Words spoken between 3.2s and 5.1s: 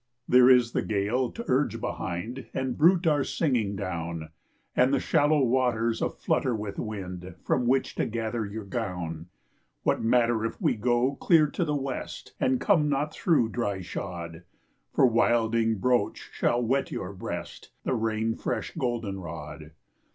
singing down, And the